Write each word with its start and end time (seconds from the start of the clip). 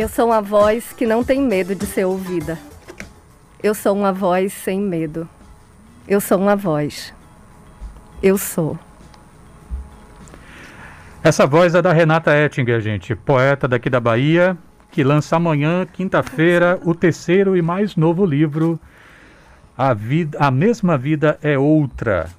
Eu 0.00 0.08
sou 0.08 0.28
uma 0.28 0.40
voz 0.40 0.94
que 0.94 1.04
não 1.04 1.22
tem 1.22 1.42
medo 1.42 1.74
de 1.74 1.84
ser 1.84 2.06
ouvida. 2.06 2.58
Eu 3.62 3.74
sou 3.74 3.94
uma 3.94 4.14
voz 4.14 4.50
sem 4.50 4.80
medo. 4.80 5.28
Eu 6.08 6.22
sou 6.22 6.38
uma 6.38 6.56
voz. 6.56 7.12
Eu 8.22 8.38
sou. 8.38 8.78
Essa 11.22 11.46
voz 11.46 11.74
é 11.74 11.82
da 11.82 11.92
Renata 11.92 12.34
Ettinger, 12.34 12.80
gente, 12.80 13.14
poeta 13.14 13.68
daqui 13.68 13.90
da 13.90 14.00
Bahia, 14.00 14.56
que 14.90 15.04
lança 15.04 15.36
amanhã, 15.36 15.84
quinta-feira, 15.84 16.80
o 16.82 16.94
terceiro 16.94 17.54
e 17.54 17.60
mais 17.60 17.94
novo 17.94 18.24
livro, 18.24 18.80
A, 19.76 19.92
vida, 19.92 20.38
a 20.40 20.50
Mesma 20.50 20.96
Vida 20.96 21.38
é 21.42 21.58
Outra. 21.58 22.30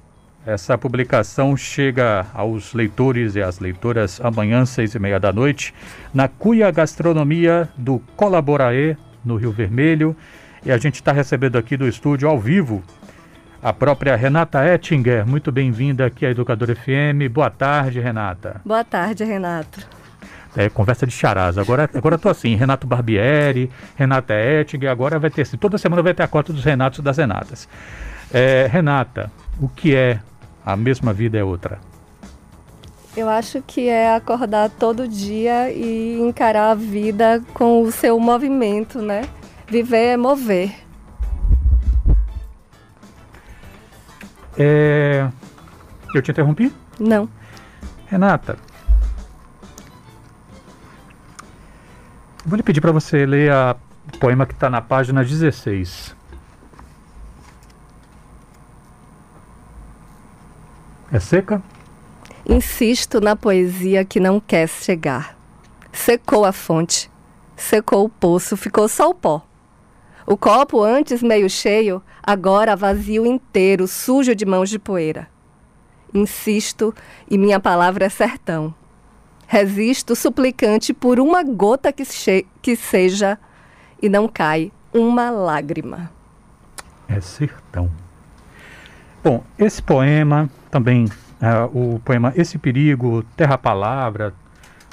Essa 0.44 0.76
publicação 0.76 1.56
chega 1.56 2.26
aos 2.34 2.74
leitores 2.74 3.36
e 3.36 3.42
às 3.42 3.60
leitoras 3.60 4.20
amanhã, 4.20 4.66
seis 4.66 4.92
e 4.92 4.98
meia 4.98 5.20
da 5.20 5.32
noite, 5.32 5.72
na 6.12 6.26
Cuia 6.26 6.68
Gastronomia 6.72 7.68
do 7.76 8.00
Colaboraê, 8.16 8.96
no 9.24 9.36
Rio 9.36 9.52
Vermelho. 9.52 10.16
E 10.64 10.72
a 10.72 10.78
gente 10.78 10.96
está 10.96 11.12
recebendo 11.12 11.56
aqui 11.56 11.76
do 11.76 11.86
estúdio 11.86 12.28
ao 12.28 12.40
vivo 12.40 12.82
a 13.62 13.72
própria 13.72 14.16
Renata 14.16 14.66
Ettinger. 14.66 15.24
Muito 15.24 15.52
bem-vinda 15.52 16.06
aqui 16.06 16.26
à 16.26 16.30
Educador 16.30 16.74
FM. 16.74 17.30
Boa 17.30 17.48
tarde, 17.48 18.00
Renata. 18.00 18.60
Boa 18.64 18.82
tarde, 18.82 19.22
Renato. 19.22 19.86
É, 20.56 20.68
conversa 20.68 21.06
de 21.06 21.12
charás. 21.12 21.56
Agora, 21.56 21.88
agora 21.94 22.18
tô 22.18 22.28
assim, 22.28 22.56
Renato 22.56 22.84
Barbieri, 22.84 23.70
Renata 23.94 24.34
Ettinger, 24.34 24.90
agora 24.90 25.20
vai 25.20 25.30
ter 25.30 25.42
assim, 25.42 25.56
toda 25.56 25.78
semana 25.78 26.02
vai 26.02 26.12
ter 26.12 26.24
a 26.24 26.28
cota 26.28 26.52
dos 26.52 26.64
Renatos 26.64 26.98
e 26.98 27.02
das 27.02 27.16
Renatas. 27.16 27.68
É, 28.32 28.68
Renata, 28.70 29.30
o 29.60 29.68
que 29.68 29.94
é 29.94 30.18
a 30.64 30.76
mesma 30.76 31.12
vida 31.12 31.38
é 31.38 31.44
outra? 31.44 31.80
Eu 33.16 33.28
acho 33.28 33.60
que 33.62 33.88
é 33.88 34.14
acordar 34.14 34.70
todo 34.70 35.06
dia 35.06 35.70
e 35.70 36.18
encarar 36.20 36.70
a 36.70 36.74
vida 36.74 37.42
com 37.52 37.82
o 37.82 37.92
seu 37.92 38.18
movimento, 38.18 39.02
né? 39.02 39.22
Viver 39.68 40.12
é 40.12 40.16
mover. 40.16 40.74
É... 44.58 45.28
Eu 46.14 46.22
te 46.22 46.30
interrompi? 46.30 46.72
Não. 46.98 47.28
Renata, 48.06 48.56
vou 52.44 52.56
lhe 52.56 52.62
pedir 52.62 52.80
para 52.80 52.92
você 52.92 53.24
ler 53.24 53.50
a 53.50 53.76
poema 54.20 54.46
que 54.46 54.52
está 54.52 54.68
na 54.68 54.80
página 54.80 55.24
16. 55.24 56.14
É 61.12 61.20
seca? 61.20 61.62
Insisto 62.48 63.20
na 63.20 63.36
poesia 63.36 64.02
que 64.02 64.18
não 64.18 64.40
quer 64.40 64.66
chegar. 64.66 65.36
Secou 65.92 66.46
a 66.46 66.52
fonte, 66.52 67.10
secou 67.54 68.06
o 68.06 68.08
poço, 68.08 68.56
ficou 68.56 68.88
só 68.88 69.10
o 69.10 69.14
pó. 69.14 69.46
O 70.26 70.38
copo, 70.38 70.82
antes 70.82 71.22
meio 71.22 71.50
cheio, 71.50 72.02
agora 72.22 72.74
vazio 72.74 73.26
inteiro, 73.26 73.86
sujo 73.86 74.34
de 74.34 74.46
mãos 74.46 74.70
de 74.70 74.78
poeira. 74.78 75.28
Insisto 76.14 76.94
e 77.30 77.36
minha 77.36 77.60
palavra 77.60 78.06
é 78.06 78.08
sertão. 78.08 78.74
Resisto 79.46 80.16
suplicante 80.16 80.94
por 80.94 81.20
uma 81.20 81.42
gota 81.42 81.92
que, 81.92 82.04
que 82.62 82.74
seja 82.74 83.38
e 84.00 84.08
não 84.08 84.26
cai 84.26 84.72
uma 84.94 85.28
lágrima. 85.28 86.10
É 87.06 87.20
sertão. 87.20 87.90
Bom, 89.22 89.44
esse 89.56 89.80
poema 89.80 90.50
também, 90.68 91.04
uh, 91.04 91.94
o 91.94 92.00
poema 92.00 92.32
Esse 92.34 92.58
Perigo, 92.58 93.22
Terra 93.36 93.56
Palavra, 93.56 94.34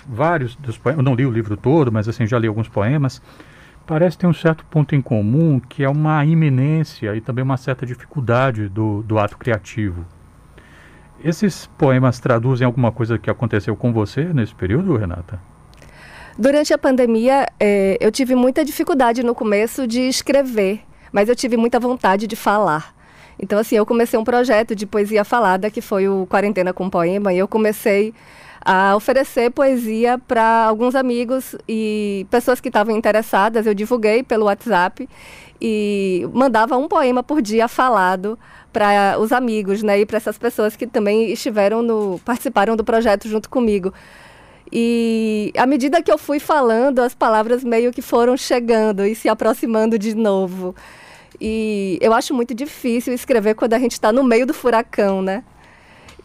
vários 0.07 0.55
dos 0.55 0.77
poemas, 0.77 0.99
eu 0.99 1.03
não 1.03 1.15
li 1.15 1.25
o 1.25 1.31
livro 1.31 1.57
todo, 1.57 1.91
mas 1.91 2.07
assim, 2.07 2.27
já 2.27 2.37
li 2.37 2.47
alguns 2.47 2.69
poemas, 2.69 3.23
parece 3.87 4.19
ter 4.19 4.27
um 4.27 4.33
certo 4.33 4.63
ponto 4.65 4.93
em 4.93 5.01
comum, 5.01 5.59
que 5.59 5.83
é 5.83 5.89
uma 5.89 6.23
iminência 6.23 7.15
e 7.15 7.21
também 7.21 7.43
uma 7.43 7.57
certa 7.57 7.87
dificuldade 7.87 8.69
do, 8.69 9.01
do 9.01 9.17
ato 9.17 9.35
criativo. 9.35 10.05
Esses 11.23 11.65
poemas 11.75 12.19
traduzem 12.19 12.65
alguma 12.65 12.91
coisa 12.91 13.17
que 13.17 13.31
aconteceu 13.31 13.75
com 13.75 13.91
você 13.91 14.25
nesse 14.25 14.53
período, 14.53 14.95
Renata? 14.95 15.41
Durante 16.37 16.71
a 16.71 16.77
pandemia, 16.77 17.47
eh, 17.59 17.97
eu 17.99 18.11
tive 18.11 18.35
muita 18.35 18.63
dificuldade 18.63 19.23
no 19.23 19.33
começo 19.33 19.87
de 19.87 20.01
escrever, 20.01 20.81
mas 21.11 21.27
eu 21.27 21.35
tive 21.35 21.57
muita 21.57 21.79
vontade 21.79 22.27
de 22.27 22.35
falar. 22.35 22.98
Então, 23.41 23.57
assim, 23.57 23.75
eu 23.75 23.85
comecei 23.85 24.19
um 24.19 24.23
projeto 24.23 24.75
de 24.75 24.85
poesia 24.85 25.23
falada, 25.23 25.69
que 25.69 25.81
foi 25.81 26.09
o 26.09 26.27
Quarentena 26.27 26.73
com 26.73 26.89
Poema, 26.89 27.33
e 27.33 27.37
eu 27.37 27.47
comecei 27.47 28.13
a 28.61 28.95
oferecer 28.95 29.49
poesia 29.51 30.19
para 30.27 30.65
alguns 30.65 30.93
amigos 30.93 31.55
e 31.67 32.27
pessoas 32.29 32.59
que 32.59 32.67
estavam 32.67 32.95
interessadas. 32.95 33.65
Eu 33.65 33.73
divulguei 33.73 34.21
pelo 34.21 34.45
WhatsApp 34.45 35.07
e 35.61 36.27
mandava 36.33 36.77
um 36.77 36.87
poema 36.87 37.23
por 37.23 37.41
dia 37.41 37.67
falado 37.67 38.37
para 38.71 39.17
os 39.17 39.31
amigos, 39.31 39.81
né, 39.81 40.01
e 40.01 40.05
para 40.05 40.17
essas 40.17 40.37
pessoas 40.37 40.75
que 40.75 40.85
também 40.85 41.31
estiveram 41.31 41.81
no 41.81 42.19
participaram 42.23 42.75
do 42.75 42.83
projeto 42.83 43.27
junto 43.27 43.49
comigo. 43.49 43.93
E 44.71 45.51
à 45.57 45.65
medida 45.65 46.03
que 46.03 46.11
eu 46.11 46.17
fui 46.17 46.39
falando, 46.39 46.99
as 46.99 47.15
palavras 47.15 47.63
meio 47.63 47.91
que 47.91 48.01
foram 48.01 48.37
chegando 48.37 49.05
e 49.05 49.15
se 49.15 49.27
aproximando 49.27 49.97
de 49.97 50.13
novo. 50.13 50.75
E 51.39 51.97
eu 52.01 52.13
acho 52.13 52.33
muito 52.33 52.53
difícil 52.53 53.13
escrever 53.13 53.55
quando 53.55 53.73
a 53.73 53.79
gente 53.79 53.93
está 53.93 54.11
no 54.11 54.23
meio 54.23 54.45
do 54.45 54.53
furacão, 54.53 55.21
né? 55.21 55.43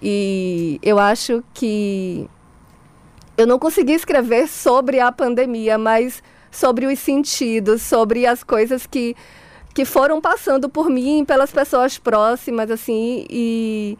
E 0.03 0.79
eu 0.83 0.99
acho 0.99 1.43
que 1.55 2.29
eu 3.37 3.47
não 3.47 3.59
consegui 3.59 3.93
escrever 3.93 4.49
sobre 4.49 5.01
a 5.01 5.11
pandemia, 5.11 5.79
mas 5.79 6.23
sobre 6.51 6.87
os 6.87 6.99
sentidos, 6.99 7.83
sobre 7.83 8.27
as 8.27 8.43
coisas 8.43 8.87
que, 8.87 9.17
que 9.73 9.85
foram 9.85 10.21
passando 10.21 10.69
por 10.69 10.89
mim, 10.89 11.25
pelas 11.25 11.51
pessoas 11.51 11.99
próximas, 11.99 12.71
assim, 12.71 13.27
e 13.29 13.99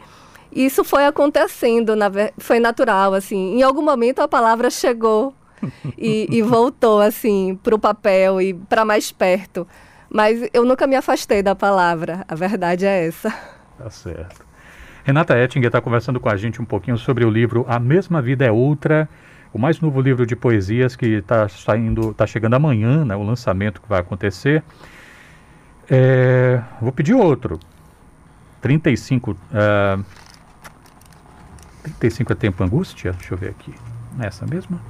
isso 0.55 0.85
foi 0.85 1.05
acontecendo, 1.05 1.97
na, 1.97 2.11
foi 2.39 2.61
natural, 2.61 3.13
assim. 3.13 3.57
Em 3.57 3.63
algum 3.63 3.83
momento 3.83 4.21
a 4.21 4.29
palavra 4.29 4.71
chegou 4.71 5.35
e, 5.99 6.29
e 6.31 6.43
voltou, 6.43 7.01
assim, 7.01 7.59
para 7.61 7.75
o 7.75 7.79
papel 7.79 8.41
e 8.41 8.55
para 8.55 8.85
mais 8.85 9.11
perto. 9.11 9.67
Mas 10.15 10.49
eu 10.55 10.65
nunca 10.65 10.87
me 10.87 10.95
afastei 10.95 11.43
da 11.43 11.57
palavra, 11.57 12.25
a 12.29 12.37
verdade 12.37 12.87
é 12.87 13.09
essa. 13.09 13.35
Tá 13.77 13.91
certo. 13.91 14.47
Renata 15.03 15.37
Ettinger 15.37 15.67
está 15.67 15.81
conversando 15.81 16.21
com 16.21 16.29
a 16.29 16.37
gente 16.37 16.63
um 16.63 16.65
pouquinho 16.65 16.97
sobre 16.97 17.25
o 17.25 17.29
livro 17.31 17.67
A 17.69 17.81
Mesma 17.81 18.23
Vida 18.23 18.45
é 18.45 18.53
Outra, 18.53 19.09
o 19.53 19.59
mais 19.59 19.81
novo 19.81 20.01
livro 20.01 20.25
de 20.25 20.37
poesias 20.37 20.95
que 20.95 21.05
está 21.05 21.49
saindo, 21.49 22.13
está 22.13 22.29
chegando 22.29 22.55
amanhã, 22.55 23.05
né, 23.05 23.17
o 23.17 23.25
lançamento 23.25 23.83
que 23.83 23.89
vai 23.89 23.99
acontecer. 23.99 24.63
É, 25.91 26.63
vou 26.81 26.93
pedir 26.93 27.15
outro. 27.15 27.59
35. 28.61 29.33
Uh, 29.33 30.05
35 31.83 32.33
é 32.33 32.37
tempo 32.37 32.63
angústia? 32.63 33.11
Deixa 33.15 33.35
eu 33.35 33.39
ver 33.39 33.51
aqui. 33.51 33.75
Essa 34.21 34.47
mesma? 34.47 34.81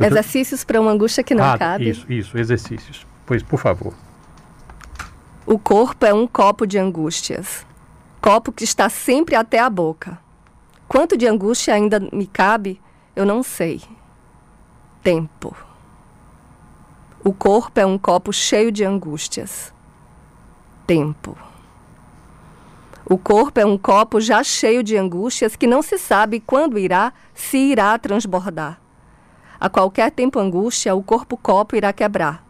Exercícios 0.00 0.62
para 0.62 0.80
uma 0.80 0.92
angústia 0.92 1.24
que 1.24 1.34
não 1.34 1.42
ah, 1.42 1.58
cabe. 1.58 1.88
Isso, 1.90 2.06
isso, 2.08 2.38
exercícios. 2.38 3.04
Pois, 3.26 3.42
por 3.42 3.58
favor. 3.58 3.92
O 5.50 5.58
corpo 5.58 6.04
é 6.04 6.12
um 6.12 6.26
copo 6.26 6.66
de 6.66 6.76
angústias. 6.76 7.66
Copo 8.20 8.52
que 8.52 8.64
está 8.64 8.90
sempre 8.90 9.34
até 9.34 9.58
a 9.58 9.70
boca. 9.70 10.20
Quanto 10.86 11.16
de 11.16 11.26
angústia 11.26 11.72
ainda 11.72 11.98
me 12.12 12.26
cabe, 12.26 12.78
eu 13.16 13.24
não 13.24 13.42
sei. 13.42 13.80
Tempo. 15.02 15.56
O 17.24 17.32
corpo 17.32 17.80
é 17.80 17.86
um 17.86 17.96
copo 17.96 18.30
cheio 18.30 18.70
de 18.70 18.84
angústias. 18.84 19.72
Tempo. 20.86 21.34
O 23.06 23.16
corpo 23.16 23.58
é 23.58 23.64
um 23.64 23.78
copo 23.78 24.20
já 24.20 24.44
cheio 24.44 24.82
de 24.82 24.98
angústias 24.98 25.56
que 25.56 25.66
não 25.66 25.80
se 25.80 25.96
sabe 25.96 26.40
quando 26.40 26.78
irá, 26.78 27.10
se 27.32 27.56
irá 27.56 27.98
transbordar. 27.98 28.78
A 29.58 29.70
qualquer 29.70 30.10
tempo 30.10 30.38
angústia, 30.38 30.94
o 30.94 31.02
corpo-copo 31.02 31.74
irá 31.74 31.90
quebrar 31.90 32.47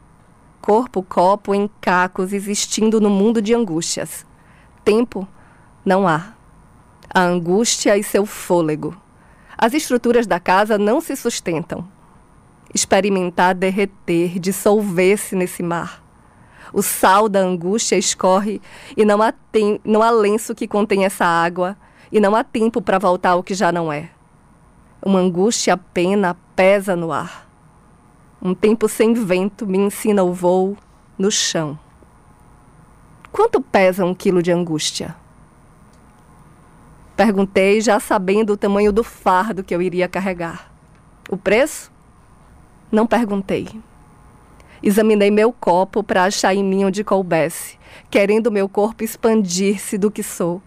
corpo-copo 0.60 1.54
em 1.54 1.68
cacos 1.80 2.32
existindo 2.32 3.00
no 3.00 3.10
mundo 3.10 3.40
de 3.40 3.54
angústias. 3.54 4.26
Tempo 4.84 5.26
não 5.84 6.06
há. 6.06 6.34
A 7.12 7.22
angústia 7.22 7.96
e 7.96 8.02
seu 8.02 8.26
fôlego. 8.26 8.96
As 9.56 9.74
estruturas 9.74 10.26
da 10.26 10.38
casa 10.38 10.78
não 10.78 11.00
se 11.00 11.16
sustentam. 11.16 11.88
Experimentar 12.74 13.54
derreter, 13.54 14.38
dissolver-se 14.38 15.34
nesse 15.34 15.62
mar. 15.62 16.02
O 16.72 16.82
sal 16.82 17.28
da 17.28 17.40
angústia 17.40 17.96
escorre 17.96 18.60
e 18.96 19.04
não 19.04 19.22
há, 19.22 19.32
tem, 19.32 19.80
não 19.84 20.02
há 20.02 20.10
lenço 20.10 20.54
que 20.54 20.68
contém 20.68 21.04
essa 21.04 21.24
água 21.24 21.76
e 22.12 22.20
não 22.20 22.36
há 22.36 22.44
tempo 22.44 22.82
para 22.82 22.98
voltar 22.98 23.30
ao 23.30 23.42
que 23.42 23.54
já 23.54 23.72
não 23.72 23.92
é. 23.92 24.10
Uma 25.02 25.20
angústia 25.20 25.76
pena 25.76 26.36
pesa 26.54 26.94
no 26.94 27.10
ar. 27.10 27.47
Um 28.40 28.54
tempo 28.54 28.88
sem 28.88 29.14
vento 29.14 29.66
me 29.66 29.78
ensina 29.78 30.22
o 30.22 30.32
voo 30.32 30.76
no 31.18 31.28
chão. 31.28 31.76
Quanto 33.32 33.60
pesa 33.60 34.04
um 34.04 34.14
quilo 34.14 34.40
de 34.42 34.52
angústia? 34.52 35.16
Perguntei, 37.16 37.80
já 37.80 37.98
sabendo 37.98 38.52
o 38.52 38.56
tamanho 38.56 38.92
do 38.92 39.02
fardo 39.02 39.64
que 39.64 39.74
eu 39.74 39.82
iria 39.82 40.06
carregar. 40.06 40.70
O 41.28 41.36
preço? 41.36 41.90
Não 42.92 43.08
perguntei. 43.08 43.68
Examinei 44.80 45.32
meu 45.32 45.52
copo 45.52 46.04
para 46.04 46.22
achar 46.22 46.54
em 46.54 46.62
mim 46.62 46.84
onde 46.84 47.02
coubesse, 47.02 47.76
querendo 48.08 48.52
meu 48.52 48.68
corpo 48.68 49.02
expandir-se 49.02 49.98
do 49.98 50.12
que 50.12 50.22
sou, 50.22 50.62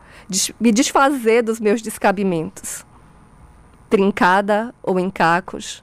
me 0.60 0.74
desfazer 0.74 1.42
dos 1.42 1.62
meus 1.62 1.82
descabimentos. 1.82 2.86
Trincada 3.90 4.76
ou 4.84 5.00
em 5.00 5.10
cacos, 5.10 5.82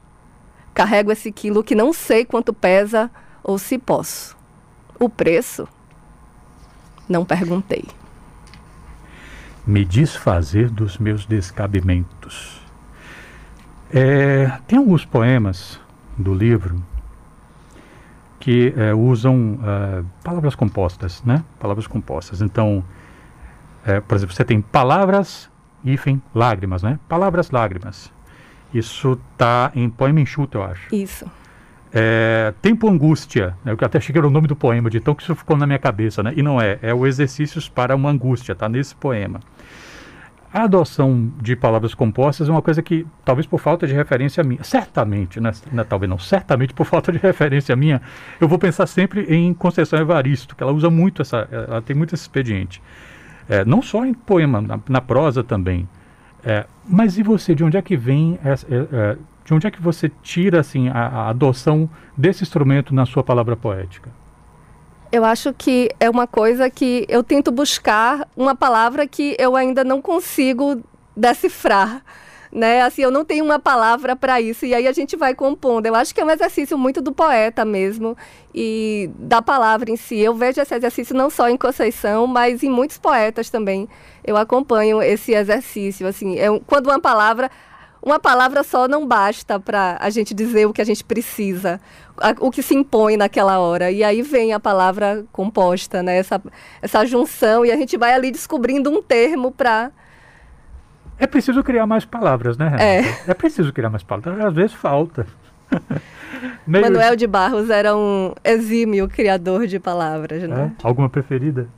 carrego 0.78 1.10
esse 1.10 1.32
quilo 1.32 1.64
que 1.64 1.74
não 1.74 1.92
sei 1.92 2.24
quanto 2.24 2.52
pesa 2.52 3.10
ou 3.42 3.58
se 3.58 3.76
posso. 3.78 4.36
O 4.96 5.08
preço? 5.08 5.66
Não 7.08 7.24
perguntei. 7.24 7.84
Me 9.66 9.84
desfazer 9.84 10.70
dos 10.70 10.96
meus 10.96 11.26
descabimentos. 11.26 12.62
É, 13.92 14.52
tem 14.68 14.78
alguns 14.78 15.04
poemas 15.04 15.80
do 16.16 16.32
livro 16.32 16.80
que 18.38 18.72
é, 18.76 18.94
usam 18.94 19.58
é, 19.60 20.04
palavras 20.22 20.54
compostas, 20.54 21.24
né? 21.24 21.42
Palavras 21.58 21.88
compostas. 21.88 22.40
Então, 22.40 22.84
é, 23.84 23.98
por 24.00 24.14
exemplo, 24.14 24.32
você 24.32 24.44
tem 24.44 24.60
palavras, 24.60 25.50
hífen, 25.84 26.22
lágrimas, 26.32 26.84
né? 26.84 27.00
Palavras, 27.08 27.50
lágrimas. 27.50 28.12
Isso 28.72 29.18
está 29.32 29.72
em 29.74 29.88
poema 29.88 30.20
enxuto, 30.20 30.58
eu 30.58 30.64
acho. 30.64 30.94
Isso. 30.94 31.26
É, 31.92 32.52
Tempo 32.60 32.88
Angústia, 32.88 33.56
né, 33.64 33.72
eu 33.72 33.78
até 33.80 33.98
achei 33.98 34.12
que 34.12 34.18
era 34.18 34.26
o 34.26 34.30
nome 34.30 34.46
do 34.46 34.54
poema, 34.54 34.90
de 34.90 35.00
tão 35.00 35.14
que 35.14 35.22
isso 35.22 35.34
ficou 35.34 35.56
na 35.56 35.66
minha 35.66 35.78
cabeça, 35.78 36.22
né? 36.22 36.32
E 36.36 36.42
não 36.42 36.60
é, 36.60 36.78
é 36.82 36.92
o 36.92 37.06
Exercícios 37.06 37.68
para 37.68 37.96
uma 37.96 38.10
Angústia, 38.10 38.54
tá 38.54 38.68
nesse 38.68 38.94
poema. 38.94 39.40
A 40.52 40.62
adoção 40.62 41.30
de 41.42 41.54
palavras 41.54 41.94
compostas 41.94 42.48
é 42.48 42.52
uma 42.52 42.62
coisa 42.62 42.82
que, 42.82 43.06
talvez 43.22 43.46
por 43.46 43.58
falta 43.58 43.86
de 43.86 43.92
referência 43.92 44.42
minha, 44.42 44.62
certamente, 44.62 45.40
né, 45.40 45.52
né, 45.72 45.84
talvez 45.84 46.08
não, 46.08 46.18
certamente 46.18 46.72
por 46.72 46.84
falta 46.86 47.12
de 47.12 47.18
referência 47.20 47.74
minha, 47.76 48.00
eu 48.40 48.48
vou 48.48 48.58
pensar 48.58 48.86
sempre 48.86 49.22
em 49.22 49.52
Conceição 49.52 49.98
Evaristo, 49.98 50.56
que 50.56 50.62
ela 50.62 50.72
usa 50.72 50.88
muito 50.90 51.22
essa, 51.22 51.48
ela 51.50 51.82
tem 51.82 51.94
muito 51.94 52.14
esse 52.14 52.22
expediente. 52.22 52.82
É, 53.48 53.64
não 53.64 53.80
só 53.80 54.04
em 54.04 54.12
poema, 54.12 54.60
na, 54.60 54.78
na 54.88 55.00
prosa 55.00 55.42
também. 55.42 55.88
É, 56.44 56.66
mas 56.88 57.18
e 57.18 57.22
você, 57.22 57.54
de 57.54 57.62
onde 57.62 57.76
é 57.76 57.82
que 57.82 57.96
vem, 57.96 58.38
essa, 58.42 58.66
é, 58.66 58.76
é, 58.92 59.18
de 59.44 59.54
onde 59.54 59.66
é 59.66 59.70
que 59.70 59.80
você 59.80 60.10
tira 60.22 60.60
assim, 60.60 60.88
a, 60.88 61.06
a 61.06 61.28
adoção 61.28 61.88
desse 62.16 62.42
instrumento 62.42 62.94
na 62.94 63.04
sua 63.04 63.22
palavra 63.22 63.56
poética? 63.56 64.10
Eu 65.10 65.24
acho 65.24 65.54
que 65.54 65.90
é 65.98 66.08
uma 66.08 66.26
coisa 66.26 66.68
que 66.68 67.06
eu 67.08 67.22
tento 67.22 67.50
buscar 67.50 68.28
uma 68.36 68.54
palavra 68.54 69.06
que 69.06 69.34
eu 69.38 69.56
ainda 69.56 69.82
não 69.82 70.02
consigo 70.02 70.82
decifrar. 71.16 72.02
Né? 72.50 72.82
Assim, 72.82 73.02
eu 73.02 73.10
não 73.10 73.24
tenho 73.24 73.44
uma 73.44 73.58
palavra 73.58 74.16
para 74.16 74.40
isso 74.40 74.64
e 74.64 74.74
aí 74.74 74.86
a 74.86 74.92
gente 74.92 75.16
vai 75.16 75.34
compondo. 75.34 75.86
Eu 75.86 75.94
acho 75.94 76.14
que 76.14 76.20
é 76.20 76.24
um 76.24 76.30
exercício 76.30 76.78
muito 76.78 77.00
do 77.00 77.12
poeta 77.12 77.64
mesmo 77.64 78.16
e 78.54 79.10
da 79.18 79.42
palavra 79.42 79.90
em 79.90 79.96
si. 79.96 80.18
Eu 80.18 80.34
vejo 80.34 80.60
esse 80.60 80.74
exercício 80.74 81.14
não 81.14 81.28
só 81.28 81.48
em 81.48 81.56
Conceição, 81.56 82.26
mas 82.26 82.62
em 82.62 82.70
muitos 82.70 82.96
poetas 82.96 83.50
também. 83.50 83.88
Eu 84.24 84.36
acompanho 84.36 85.02
esse 85.02 85.32
exercício. 85.32 86.06
Assim, 86.06 86.38
é, 86.38 86.46
quando 86.66 86.86
uma 86.86 87.00
palavra 87.00 87.50
uma 88.02 88.18
palavra 88.18 88.62
só 88.62 88.86
não 88.86 89.06
basta 89.06 89.58
para 89.58 89.98
a 90.00 90.08
gente 90.08 90.32
dizer 90.32 90.66
o 90.66 90.72
que 90.72 90.80
a 90.80 90.84
gente 90.84 91.02
precisa, 91.04 91.80
o 92.40 92.50
que 92.50 92.62
se 92.62 92.74
impõe 92.74 93.16
naquela 93.16 93.58
hora. 93.58 93.90
E 93.90 94.04
aí 94.04 94.22
vem 94.22 94.52
a 94.52 94.60
palavra 94.60 95.24
composta, 95.32 96.02
né? 96.02 96.16
essa, 96.18 96.40
essa 96.80 97.04
junção, 97.04 97.66
e 97.66 97.72
a 97.72 97.76
gente 97.76 97.96
vai 97.96 98.12
ali 98.12 98.30
descobrindo 98.30 98.90
um 98.90 99.02
termo 99.02 99.50
para. 99.50 99.90
É 101.18 101.26
preciso 101.26 101.62
criar 101.62 101.86
mais 101.86 102.04
palavras, 102.04 102.56
né, 102.56 102.66
Renata? 102.66 102.84
É. 102.84 103.30
é 103.30 103.34
preciso 103.34 103.72
criar 103.72 103.90
mais 103.90 104.02
palavras. 104.02 104.46
Às 104.46 104.54
vezes 104.54 104.72
falta. 104.72 105.26
Meio... 106.66 106.84
Manuel 106.84 107.16
de 107.16 107.26
Barros 107.26 107.70
era 107.70 107.96
um 107.96 108.34
exímio 108.44 109.08
criador 109.08 109.66
de 109.66 109.78
palavras, 109.78 110.42
né? 110.44 110.72
É? 110.78 110.86
Alguma 110.86 111.08
preferida? 111.08 111.68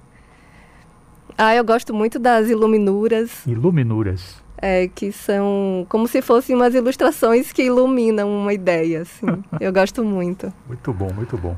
Ah, 1.39 1.55
eu 1.55 1.65
gosto 1.65 1.95
muito 1.95 2.19
das 2.19 2.49
iluminuras. 2.49 3.47
Iluminuras 3.47 4.43
é, 4.61 4.89
que 4.89 5.11
são 5.11 5.87
como 5.89 6.07
se 6.07 6.21
fossem 6.21 6.55
umas 6.55 6.75
ilustrações 6.75 7.51
que 7.51 7.63
iluminam 7.63 8.29
uma 8.29 8.53
ideia. 8.53 9.03
Assim. 9.03 9.27
Eu 9.59 9.73
gosto 9.73 10.05
muito. 10.05 10.53
Muito 10.67 10.93
bom, 10.93 11.11
muito 11.13 11.39
bom. 11.39 11.57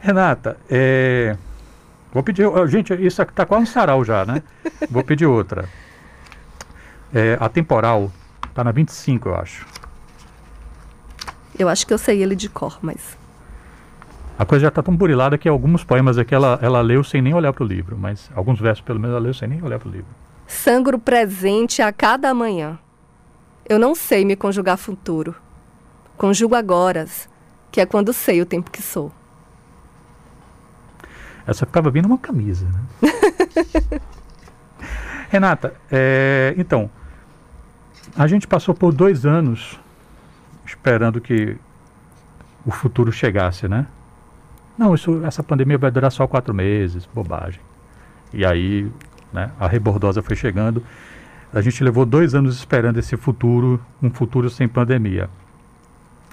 Renata, 0.00 0.56
é... 0.70 1.36
vou 2.12 2.22
pedir. 2.22 2.46
Gente, 2.68 2.94
isso 2.94 3.20
está 3.20 3.44
quase 3.44 3.64
um 3.64 3.66
sarau 3.66 4.04
já, 4.04 4.24
né? 4.24 4.42
Vou 4.90 5.02
pedir 5.02 5.26
outra. 5.26 5.68
É, 7.14 7.38
a 7.40 7.48
temporal 7.48 8.10
está 8.48 8.64
na 8.64 8.72
25, 8.72 9.28
eu 9.28 9.36
acho. 9.36 9.64
Eu 11.56 11.68
acho 11.68 11.86
que 11.86 11.94
eu 11.94 11.98
sei 11.98 12.20
ele 12.20 12.34
de 12.34 12.48
cor, 12.48 12.80
mas. 12.82 13.16
A 14.36 14.44
coisa 14.44 14.62
já 14.62 14.68
está 14.68 14.82
tão 14.82 14.96
burilada 14.96 15.38
que 15.38 15.48
alguns 15.48 15.84
poemas 15.84 16.18
aqui 16.18 16.34
ela, 16.34 16.58
ela 16.60 16.80
leu 16.80 17.04
sem 17.04 17.22
nem 17.22 17.32
olhar 17.32 17.52
para 17.52 17.62
o 17.62 17.66
livro, 17.66 17.96
mas 17.96 18.28
alguns 18.34 18.58
versos 18.58 18.84
pelo 18.84 18.98
menos 18.98 19.14
ela 19.14 19.24
leu 19.24 19.32
sem 19.32 19.46
nem 19.46 19.62
olhar 19.62 19.78
para 19.78 19.88
o 19.88 19.92
livro. 19.92 20.08
Sangro 20.44 20.98
presente 20.98 21.80
a 21.80 21.92
cada 21.92 22.34
manhã. 22.34 22.76
Eu 23.68 23.78
não 23.78 23.94
sei 23.94 24.24
me 24.24 24.34
conjugar 24.34 24.76
futuro. 24.76 25.36
Conjugo 26.16 26.56
agora, 26.56 27.06
que 27.70 27.80
é 27.80 27.86
quando 27.86 28.12
sei 28.12 28.42
o 28.42 28.46
tempo 28.46 28.72
que 28.72 28.82
sou. 28.82 29.12
Essa 31.46 31.64
ficava 31.64 31.92
bem 31.92 32.02
numa 32.02 32.18
camisa, 32.18 32.66
né? 32.66 34.00
Renata, 35.30 35.74
é, 35.90 36.54
então, 36.56 36.90
a 38.16 38.26
gente 38.26 38.46
passou 38.46 38.74
por 38.74 38.92
dois 38.92 39.26
anos 39.26 39.78
esperando 40.64 41.20
que 41.20 41.56
o 42.64 42.70
futuro 42.70 43.12
chegasse, 43.12 43.68
né? 43.68 43.86
Não, 44.76 44.94
isso, 44.94 45.24
essa 45.24 45.42
pandemia 45.42 45.78
vai 45.78 45.90
durar 45.90 46.10
só 46.10 46.26
quatro 46.26 46.54
meses, 46.54 47.06
bobagem. 47.06 47.60
E 48.32 48.44
aí 48.44 48.90
né? 49.34 49.50
A 49.58 49.66
rebordosa 49.66 50.22
foi 50.22 50.36
chegando. 50.36 50.82
A 51.52 51.60
gente 51.60 51.82
levou 51.82 52.06
dois 52.06 52.34
anos 52.34 52.56
esperando 52.56 52.98
esse 52.98 53.16
futuro, 53.16 53.80
um 54.00 54.08
futuro 54.08 54.48
sem 54.48 54.68
pandemia. 54.68 55.28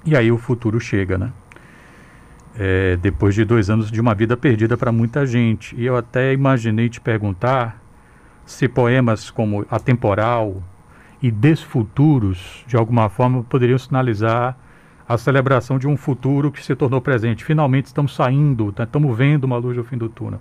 E 0.06 0.16
aí 0.16 0.32
o 0.32 0.38
futuro 0.38 0.80
chega, 0.80 1.18
né? 1.18 1.32
É, 2.56 2.98
depois 2.98 3.34
de 3.34 3.44
dois 3.44 3.70
anos 3.70 3.90
de 3.90 4.00
uma 4.00 4.14
vida 4.14 4.38
perdida 4.38 4.78
para 4.78 4.92
muita 4.92 5.26
gente. 5.26 5.76
E 5.76 5.86
eu 5.86 5.98
até 5.98 6.32
imaginei 6.32 6.90
te 6.90 7.02
perguntar 7.02 7.82
se 8.46 8.68
poemas 8.68 9.32
como 9.32 9.66
Atemporal 9.70 10.62
e 11.22 11.30
Desfuturos, 11.30 12.64
de 12.68 12.76
alguma 12.76 13.10
forma, 13.10 13.44
poderiam 13.44 13.78
sinalizar 13.78 14.58
a 15.08 15.18
celebração 15.18 15.78
de 15.78 15.88
um 15.88 15.98
futuro 15.98 16.52
que 16.52 16.64
se 16.64 16.76
tornou 16.76 17.02
presente. 17.02 17.44
Finalmente 17.44 17.88
estamos 17.88 18.16
saindo, 18.16 18.72
tá, 18.72 18.84
estamos 18.84 19.16
vendo 19.16 19.44
uma 19.44 19.58
luz 19.58 19.78
no 19.78 19.84
fim 19.84 19.98
do 19.98 20.10
túnel. 20.10 20.40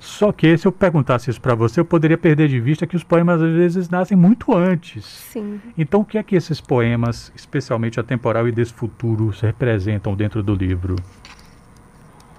Só 0.00 0.30
que 0.30 0.56
se 0.56 0.66
eu 0.66 0.72
perguntasse 0.72 1.28
isso 1.28 1.40
para 1.40 1.54
você, 1.54 1.80
eu 1.80 1.84
poderia 1.84 2.16
perder 2.16 2.48
de 2.48 2.60
vista 2.60 2.86
que 2.86 2.96
os 2.96 3.02
poemas 3.02 3.42
às 3.42 3.52
vezes 3.52 3.88
nascem 3.88 4.16
muito 4.16 4.54
antes. 4.54 5.04
Sim. 5.04 5.60
Então, 5.76 6.00
o 6.00 6.04
que 6.04 6.16
é 6.16 6.22
que 6.22 6.36
esses 6.36 6.60
poemas, 6.60 7.32
especialmente 7.34 7.98
a 7.98 8.02
temporal 8.02 8.46
e 8.46 8.52
desfuturo, 8.52 9.32
representam 9.40 10.14
dentro 10.14 10.42
do 10.42 10.54
livro? 10.54 10.94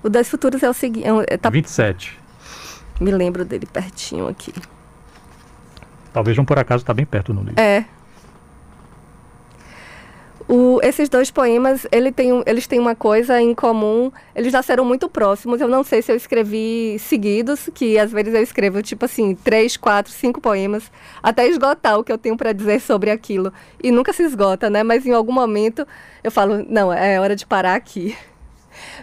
O 0.01 0.09
das 0.09 0.29
futuros 0.29 0.63
é 0.63 0.69
o 0.69 0.73
seguinte. 0.73 1.05
É, 1.27 1.37
tá... 1.37 1.49
27. 1.49 2.17
Me 3.01 3.11
lembro 3.11 3.43
dele 3.43 3.65
pertinho 3.65 4.27
aqui. 4.27 4.53
Talvez 6.19 6.35
não 6.35 6.43
por 6.43 6.59
acaso 6.59 6.83
está 6.83 6.93
bem 6.93 7.05
perto 7.05 7.33
no 7.33 7.39
livro. 7.39 7.61
É, 7.61 7.85
o, 10.49 10.81
esses 10.83 11.07
dois 11.07 11.31
poemas, 11.31 11.87
ele 11.93 12.11
tem, 12.11 12.43
eles 12.45 12.67
têm 12.67 12.77
uma 12.77 12.93
coisa 12.93 13.39
em 13.41 13.55
comum, 13.55 14.11
eles 14.35 14.51
nasceram 14.51 14.83
muito 14.83 15.07
próximos. 15.07 15.61
Eu 15.61 15.69
não 15.69 15.81
sei 15.81 16.01
se 16.01 16.11
eu 16.11 16.17
escrevi 16.17 16.97
seguidos, 16.99 17.69
que 17.73 17.97
às 17.97 18.11
vezes 18.11 18.33
eu 18.33 18.43
escrevo 18.43 18.81
tipo 18.81 19.05
assim, 19.05 19.33
três, 19.33 19.77
quatro, 19.77 20.11
cinco 20.11 20.41
poemas, 20.41 20.91
até 21.23 21.47
esgotar 21.47 21.97
o 21.97 22.03
que 22.03 22.11
eu 22.11 22.17
tenho 22.17 22.35
para 22.35 22.51
dizer 22.51 22.81
sobre 22.81 23.11
aquilo. 23.11 23.53
E 23.81 23.89
nunca 23.89 24.11
se 24.11 24.23
esgota, 24.23 24.69
né? 24.69 24.83
Mas 24.83 25.05
em 25.05 25.13
algum 25.13 25.31
momento 25.31 25.87
eu 26.21 26.31
falo, 26.31 26.65
não, 26.67 26.91
é 26.91 27.17
hora 27.17 27.33
de 27.33 27.45
parar 27.45 27.75
aqui. 27.75 28.13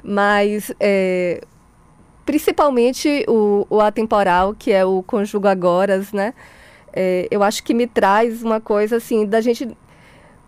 Mas 0.05 0.71
é, 0.79 1.41
principalmente 2.27 3.25
o, 3.27 3.67
o 3.71 3.81
atemporal, 3.81 4.53
que 4.53 4.71
é 4.71 4.85
o 4.85 5.03
conjugo 5.03 5.49
agoras, 5.49 6.13
né? 6.13 6.35
É, 6.99 7.29
eu 7.31 7.43
acho 7.43 7.63
que 7.63 7.75
me 7.75 7.87
traz 7.87 8.43
uma 8.43 8.59
coisa 8.59 8.97
assim 8.97 9.27
da 9.27 9.43
gente 9.43 9.77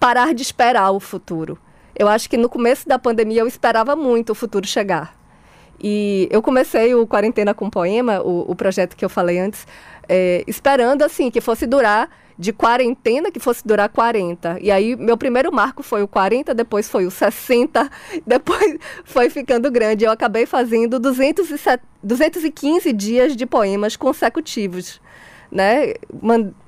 parar 0.01 0.33
de 0.33 0.43
esperar 0.43 0.91
o 0.93 0.99
futuro. 0.99 1.59
Eu 1.95 2.09
acho 2.09 2.31
que 2.31 2.39
no 2.39 2.49
começo 2.49 2.89
da 2.89 2.99
pandemia 2.99 3.43
eu 3.43 3.47
esperava 3.47 3.95
muito 3.95 4.31
o 4.31 4.35
futuro 4.35 4.67
chegar. 4.67 5.15
E 5.79 6.27
eu 6.31 6.41
comecei 6.41 6.95
o 6.95 7.07
Quarentena 7.07 7.53
com 7.53 7.69
Poema, 7.69 8.23
o, 8.23 8.51
o 8.51 8.57
projeto 8.57 8.97
que 8.97 9.05
eu 9.05 9.11
falei 9.11 9.39
antes, 9.39 9.67
é, 10.09 10.43
esperando 10.47 11.03
assim 11.03 11.31
que 11.31 11.41
fosse 11.43 11.67
durar 11.67 12.09
de 12.39 12.53
quarentena 12.53 13.33
que 13.33 13.41
fosse 13.41 13.67
durar 13.67 13.89
40. 13.89 14.59
E 14.63 14.71
aí 14.71 14.97
meu 14.97 15.19
primeiro 15.19 15.53
marco 15.53 15.83
foi 15.83 16.03
o 16.03 16.09
40, 16.09 16.55
depois 16.55 16.89
foi 16.89 17.05
o 17.05 17.11
60, 17.11 17.91
depois 18.27 18.79
foi 19.05 19.29
ficando 19.29 19.71
grande. 19.71 20.05
Eu 20.05 20.13
acabei 20.13 20.47
fazendo 20.47 20.99
207, 20.99 21.83
215 22.03 22.93
dias 22.93 23.37
de 23.37 23.45
poemas 23.45 23.97
consecutivos 23.97 24.99
né? 25.51 25.95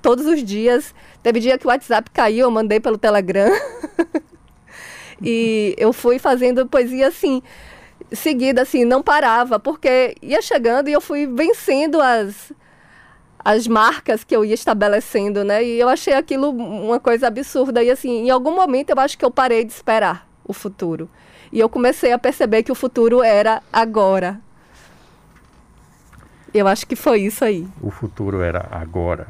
Todos 0.03 0.27
os 0.27 0.43
dias. 0.43 0.95
Teve 1.23 1.41
dia 1.41 1.59
que 1.59 1.67
o 1.67 1.69
WhatsApp 1.69 2.11
caiu, 2.11 2.47
eu 2.47 2.51
mandei 2.51 2.81
pelo 2.81 2.99
Telegram. 2.99 3.51
e 5.23 5.75
eu 5.79 5.93
fui 5.93 6.19
fazendo 6.19 6.67
poesia 6.67 7.09
assim, 7.09 7.43
seguida, 8.13 8.63
assim, 8.63 8.85
não 8.85 9.03
parava, 9.03 9.59
porque 9.59 10.15
ia 10.23 10.41
chegando 10.43 10.89
e 10.89 10.93
eu 10.93 11.01
fui 11.01 11.27
vencendo 11.27 12.01
as, 12.01 12.53
as 13.45 13.67
marcas 13.67 14.25
que 14.25 14.35
eu 14.35 14.45
ia 14.45 14.55
estabelecendo, 14.55 15.45
né? 15.45 15.65
E 15.65 15.79
eu 15.79 15.89
achei 15.89 16.15
aquilo 16.15 16.51
uma 16.51 17.01
coisa 17.01 17.27
absurda. 17.27 17.83
E, 17.83 17.91
assim, 17.91 18.27
em 18.27 18.31
algum 18.31 18.55
momento 18.55 18.91
eu 18.91 19.01
acho 19.01 19.17
que 19.17 19.25
eu 19.25 19.31
parei 19.31 19.65
de 19.65 19.73
esperar 19.73 20.29
o 20.45 20.53
futuro. 20.53 21.09
E 21.53 21.59
eu 21.59 21.69
comecei 21.69 22.13
a 22.13 22.19
perceber 22.19 22.63
que 22.63 22.73
o 22.73 22.75
futuro 22.75 23.23
era 23.23 23.63
agora. 23.73 24.41
Eu 26.53 26.67
acho 26.67 26.87
que 26.87 26.97
foi 26.97 27.23
isso 27.23 27.45
aí. 27.45 27.67
O 27.81 27.91
futuro 27.91 28.41
era 28.41 28.67
agora. 28.71 29.29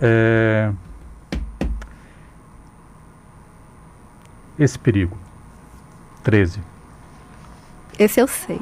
É... 0.00 0.70
Esse 4.58 4.78
perigo. 4.78 5.16
13. 6.22 6.60
Esse 7.98 8.20
eu 8.20 8.26
sei. 8.26 8.60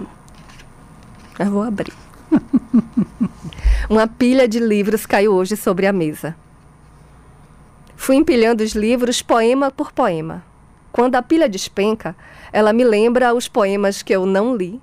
Eu 1.38 1.50
vou 1.50 1.62
abrir. 1.62 1.92
Uma 3.90 4.06
pilha 4.06 4.46
de 4.46 4.58
livros 4.60 5.06
caiu 5.06 5.34
hoje 5.34 5.56
sobre 5.56 5.86
a 5.86 5.92
mesa. 5.92 6.36
Fui 7.96 8.16
empilhando 8.16 8.62
os 8.62 8.72
livros 8.72 9.22
poema 9.22 9.70
por 9.70 9.92
poema. 9.92 10.44
Quando 10.92 11.16
a 11.16 11.22
pilha 11.22 11.48
despenca, 11.48 12.14
ela 12.52 12.72
me 12.72 12.84
lembra 12.84 13.34
os 13.34 13.48
poemas 13.48 14.02
que 14.02 14.14
eu 14.14 14.26
não 14.26 14.56
li. 14.56 14.80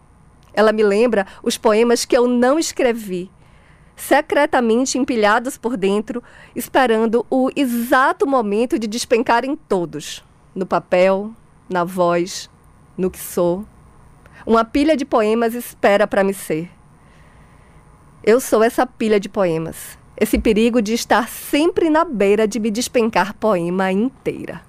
Ela 0.53 0.71
me 0.71 0.83
lembra 0.83 1.25
os 1.41 1.57
poemas 1.57 2.05
que 2.05 2.17
eu 2.17 2.27
não 2.27 2.59
escrevi, 2.59 3.29
secretamente 3.95 4.97
empilhados 4.97 5.57
por 5.57 5.77
dentro, 5.77 6.21
esperando 6.55 7.25
o 7.29 7.49
exato 7.55 8.27
momento 8.27 8.77
de 8.77 8.87
despencarem 8.87 9.55
todos 9.55 10.23
no 10.53 10.65
papel, 10.65 11.31
na 11.69 11.83
voz, 11.83 12.49
no 12.97 13.09
que 13.09 13.19
sou. 13.19 13.65
Uma 14.45 14.65
pilha 14.65 14.97
de 14.97 15.05
poemas 15.05 15.53
espera 15.53 16.07
para 16.07 16.23
me 16.23 16.33
ser. 16.33 16.69
Eu 18.23 18.39
sou 18.39 18.63
essa 18.63 18.85
pilha 18.85 19.19
de 19.19 19.29
poemas. 19.29 19.97
Esse 20.17 20.37
perigo 20.37 20.81
de 20.81 20.93
estar 20.93 21.27
sempre 21.27 21.89
na 21.89 22.05
beira 22.05 22.47
de 22.47 22.59
me 22.59 22.69
despencar 22.69 23.33
poema 23.33 23.91
inteira. 23.91 24.61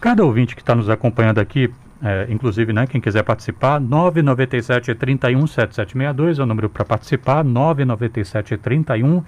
Cada 0.00 0.24
ouvinte 0.24 0.54
que 0.54 0.62
está 0.62 0.74
nos 0.74 0.88
acompanhando 0.88 1.38
aqui, 1.38 1.72
é, 2.02 2.26
inclusive, 2.30 2.72
né, 2.72 2.86
quem 2.86 3.00
quiser 3.00 3.22
participar, 3.22 3.78
997 3.78 4.94
31 4.94 5.46
7762 5.46 6.38
é 6.38 6.42
o 6.42 6.46
número 6.46 6.70
para 6.70 6.84
participar, 6.84 7.44
997 7.44 8.56
31 8.56 9.22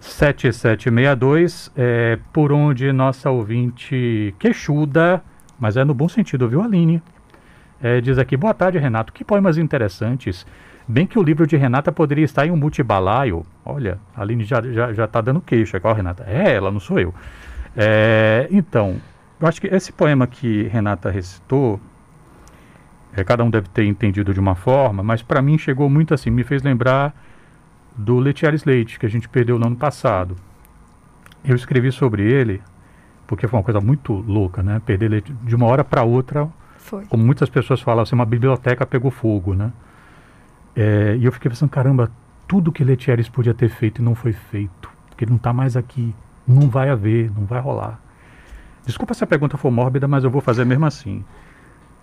7762, 0.00 1.70
é, 1.76 2.18
por 2.32 2.52
onde 2.52 2.90
nossa 2.92 3.30
ouvinte 3.30 4.34
queixuda, 4.38 5.22
mas 5.58 5.76
é 5.76 5.84
no 5.84 5.94
bom 5.94 6.08
sentido, 6.08 6.48
viu, 6.48 6.62
Aline? 6.62 7.02
É, 7.82 8.00
diz 8.00 8.18
aqui, 8.18 8.36
boa 8.36 8.54
tarde, 8.54 8.78
Renato, 8.78 9.12
que 9.12 9.24
poemas 9.24 9.56
interessantes. 9.58 10.46
Bem 10.88 11.06
que 11.06 11.18
o 11.18 11.22
livro 11.22 11.46
de 11.46 11.56
Renata 11.56 11.92
poderia 11.92 12.24
estar 12.24 12.46
em 12.46 12.50
um 12.50 12.56
multibalaio. 12.56 13.46
Olha, 13.64 13.98
a 14.16 14.22
Aline 14.22 14.44
já 14.44 14.58
está 14.58 14.72
já, 14.72 14.92
já 14.92 15.06
tá 15.06 15.20
dando 15.20 15.40
queixa, 15.40 15.78
qual 15.78 15.94
Renata? 15.94 16.24
É 16.26 16.54
ela, 16.54 16.70
não 16.70 16.80
sou 16.80 16.98
eu. 16.98 17.14
É, 17.76 18.48
então, 18.50 18.96
eu 19.40 19.46
acho 19.46 19.60
que 19.60 19.68
esse 19.68 19.92
poema 19.92 20.26
que 20.26 20.64
Renata 20.64 21.10
recitou, 21.10 21.80
é, 23.16 23.24
cada 23.24 23.42
um 23.42 23.50
deve 23.50 23.68
ter 23.68 23.84
entendido 23.84 24.32
de 24.32 24.40
uma 24.40 24.54
forma, 24.54 25.02
mas 25.02 25.22
para 25.22 25.42
mim 25.42 25.58
chegou 25.58 25.88
muito 25.90 26.14
assim, 26.14 26.30
me 26.30 26.44
fez 26.44 26.62
lembrar 26.62 27.14
do 27.96 28.18
Letieres 28.18 28.64
Leite, 28.64 28.98
que 28.98 29.06
a 29.06 29.08
gente 29.08 29.28
perdeu 29.28 29.58
no 29.58 29.66
ano 29.66 29.76
passado. 29.76 30.36
Eu 31.44 31.56
escrevi 31.56 31.90
sobre 31.90 32.22
ele, 32.22 32.62
porque 33.26 33.46
foi 33.46 33.58
uma 33.58 33.64
coisa 33.64 33.80
muito 33.80 34.12
louca, 34.12 34.62
né? 34.62 34.80
Perder 34.84 35.08
leite 35.08 35.32
de 35.42 35.54
uma 35.54 35.66
hora 35.66 35.82
para 35.82 36.02
outra, 36.02 36.48
foi. 36.78 37.04
como 37.06 37.24
muitas 37.24 37.48
pessoas 37.48 37.80
falam, 37.80 38.02
assim, 38.02 38.14
uma 38.14 38.26
biblioteca 38.26 38.86
pegou 38.86 39.10
fogo, 39.10 39.54
né? 39.54 39.72
É, 40.76 41.16
e 41.18 41.24
eu 41.24 41.32
fiquei 41.32 41.50
pensando, 41.50 41.70
caramba, 41.70 42.10
tudo 42.46 42.72
que 42.72 42.84
Letieres 42.84 43.28
podia 43.28 43.54
ter 43.54 43.68
feito 43.68 44.00
e 44.00 44.04
não 44.04 44.14
foi 44.14 44.32
feito, 44.32 44.90
porque 45.08 45.24
ele 45.24 45.30
não 45.30 45.36
está 45.36 45.52
mais 45.52 45.76
aqui, 45.76 46.14
não 46.46 46.68
vai 46.68 46.90
haver, 46.90 47.30
não 47.36 47.44
vai 47.44 47.60
rolar. 47.60 48.00
Desculpa 48.86 49.14
se 49.14 49.22
a 49.22 49.26
pergunta 49.26 49.56
for 49.56 49.70
mórbida, 49.70 50.08
mas 50.08 50.24
eu 50.24 50.30
vou 50.30 50.40
fazer 50.40 50.64
mesmo 50.64 50.86
assim. 50.86 51.24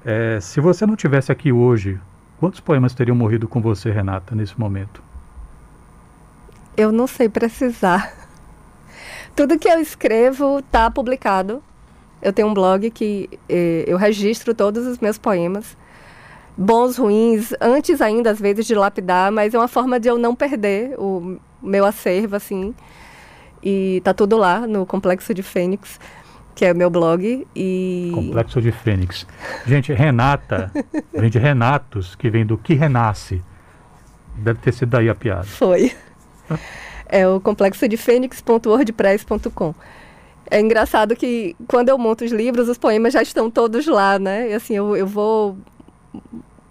É, 0.09 0.39
se 0.39 0.61
você 0.61 0.85
não 0.85 0.95
tivesse 0.95 1.33
aqui 1.33 1.51
hoje, 1.51 1.99
quantos 2.39 2.61
poemas 2.61 2.93
teriam 2.93 3.13
morrido 3.13 3.45
com 3.45 3.59
você, 3.59 3.91
Renata, 3.91 4.33
nesse 4.33 4.57
momento? 4.57 5.03
Eu 6.77 6.93
não 6.93 7.07
sei 7.07 7.27
precisar. 7.27 8.13
Tudo 9.35 9.59
que 9.59 9.67
eu 9.67 9.81
escrevo 9.81 10.59
está 10.59 10.89
publicado. 10.89 11.61
Eu 12.21 12.31
tenho 12.31 12.47
um 12.47 12.53
blog 12.53 12.89
que 12.89 13.29
eh, 13.49 13.83
eu 13.85 13.97
registro 13.97 14.55
todos 14.55 14.87
os 14.87 14.97
meus 14.99 15.17
poemas. 15.17 15.75
Bons, 16.55 16.95
ruins, 16.95 17.51
antes 17.59 17.99
ainda, 17.99 18.31
às 18.31 18.39
vezes, 18.39 18.65
de 18.65 18.75
lapidar, 18.75 19.29
mas 19.29 19.53
é 19.53 19.57
uma 19.57 19.67
forma 19.67 19.99
de 19.99 20.07
eu 20.07 20.17
não 20.17 20.33
perder 20.33 20.95
o 20.97 21.37
meu 21.61 21.83
acervo, 21.83 22.37
assim. 22.37 22.73
E 23.61 23.99
tá 24.05 24.13
tudo 24.13 24.37
lá 24.37 24.65
no 24.65 24.85
Complexo 24.85 25.33
de 25.33 25.43
Fênix 25.43 25.99
que 26.57 26.65
é 26.65 26.73
o 26.73 26.75
meu 26.75 26.89
blog. 26.89 27.47
E... 27.55 28.11
Complexo 28.15 28.59
de 28.59 28.71
Fênix. 28.71 29.27
Gente, 29.67 29.93
Renata, 29.93 30.71
vem 31.13 31.29
de 31.29 31.37
Renatos, 31.37 32.15
que 32.15 32.31
vem 32.31 32.43
do 32.43 32.57
que 32.57 32.73
renasce. 32.73 33.43
Deve 34.35 34.59
ter 34.59 34.73
sido 34.73 34.89
daí 34.89 35.07
a 35.07 35.13
piada. 35.13 35.43
Foi. 35.43 35.95
É 37.05 37.27
o 37.27 37.39
complexo 37.39 37.87
de 37.87 37.95
fênix.wordpress.com. 37.95 39.75
É 40.49 40.59
engraçado 40.59 41.15
que 41.15 41.55
quando 41.67 41.89
eu 41.89 41.97
monto 41.97 42.25
os 42.25 42.31
livros, 42.31 42.67
os 42.67 42.77
poemas 42.77 43.13
já 43.13 43.21
estão 43.21 43.51
todos 43.51 43.85
lá, 43.85 44.17
né? 44.17 44.49
E 44.49 44.53
assim, 44.53 44.73
eu, 44.73 44.97
eu 44.97 45.05
vou 45.05 45.57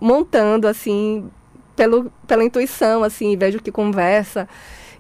montando, 0.01 0.67
assim, 0.67 1.31
pelo, 1.77 2.11
pela 2.27 2.43
intuição, 2.43 3.05
assim, 3.05 3.37
vejo 3.37 3.61
que 3.61 3.71
conversa 3.71 4.49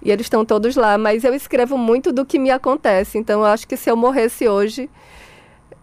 e 0.02 0.10
eles 0.10 0.26
estão 0.26 0.44
todos 0.44 0.76
lá, 0.76 0.96
mas 0.96 1.24
eu 1.24 1.34
escrevo 1.34 1.76
muito 1.76 2.12
do 2.12 2.24
que 2.24 2.38
me 2.38 2.50
acontece. 2.50 3.18
Então 3.18 3.40
eu 3.40 3.46
acho 3.46 3.66
que 3.66 3.76
se 3.76 3.90
eu 3.90 3.96
morresse 3.96 4.48
hoje, 4.48 4.90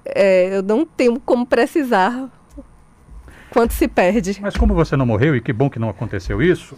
é, 0.05 0.57
eu 0.57 0.63
não 0.63 0.85
tenho 0.85 1.19
como 1.19 1.45
precisar 1.45 2.29
quanto 3.49 3.73
se 3.73 3.87
perde. 3.87 4.37
Mas 4.41 4.55
como 4.55 4.73
você 4.73 4.95
não 4.95 5.05
morreu, 5.05 5.35
e 5.35 5.41
que 5.41 5.53
bom 5.53 5.69
que 5.69 5.79
não 5.79 5.89
aconteceu 5.89 6.41
isso, 6.41 6.77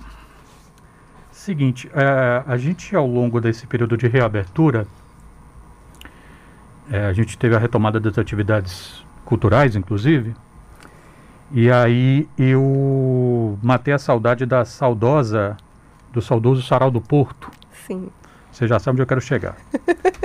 seguinte, 1.31 1.89
é, 1.93 2.43
a 2.45 2.57
gente 2.57 2.95
ao 2.95 3.05
longo 3.05 3.39
desse 3.39 3.67
período 3.67 3.95
de 3.95 4.07
reabertura, 4.07 4.87
é, 6.91 7.05
a 7.05 7.13
gente 7.13 7.37
teve 7.37 7.55
a 7.55 7.59
retomada 7.59 7.99
das 7.99 8.17
atividades 8.17 9.03
culturais, 9.23 9.75
inclusive, 9.75 10.35
e 11.51 11.71
aí 11.71 12.27
eu 12.37 13.57
matei 13.61 13.93
a 13.93 13.99
saudade 13.99 14.45
da 14.45 14.65
saudosa 14.65 15.55
do 16.15 16.21
saudoso 16.21 16.61
Sarau 16.61 16.89
do 16.89 17.01
Porto. 17.01 17.51
Sim. 17.85 18.09
Você 18.51 18.67
já 18.67 18.79
sabe 18.79 18.95
onde 18.95 19.01
eu 19.03 19.07
quero 19.07 19.21
chegar. 19.21 19.57